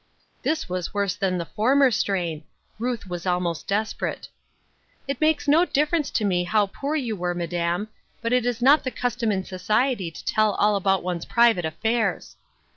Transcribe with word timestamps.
This 0.41 0.67
was 0.67 0.95
worse 0.95 1.13
than 1.15 1.37
the 1.37 1.45
former 1.45 1.91
strain. 1.91 2.43
Ruth 2.79 3.05
was 3.05 3.27
almost 3.27 3.67
desperate:" 3.67 4.27
It 5.07 5.21
makes 5.21 5.47
no 5.47 5.63
difference 5.63 6.09
to 6.09 6.25
me 6.25 6.43
how 6.43 6.71
poor 6.73 6.95
you 6.95 7.15
were. 7.15 7.35
Madam, 7.35 7.87
but 8.19 8.33
it 8.33 8.43
is 8.47 8.63
not 8.63 8.83
the 8.83 8.89
custom 8.89 9.31
in 9.31 9.43
society 9.43 10.09
to 10.09 10.25
teU 10.25 10.41
all 10.57 10.75
about 10.75 11.03
one's 11.03 11.25
private 11.25 11.65
affairs." 11.65 12.35